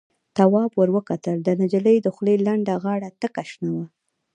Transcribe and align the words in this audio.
تواب 0.35 0.71
ور 0.79 0.89
وکتل، 0.95 1.37
د 1.43 1.49
نجلۍ 1.61 1.97
دخولې 2.07 2.35
لنده 2.47 2.73
غاړه 2.83 3.09
تکه 3.21 3.43
شنه 3.49 3.69
وه. 3.75 3.85